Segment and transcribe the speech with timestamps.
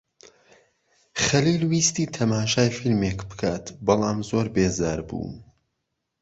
[1.23, 5.31] خەلیل ویستی تەماشای فیلمێک بکات بەڵام زۆر بێزار بوو.